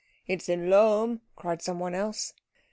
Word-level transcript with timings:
"It's 0.25 0.49
in 0.49 0.67
Lohm," 0.67 1.21
cried 1.35 1.61
someone 1.61 1.93
else. 1.93 2.33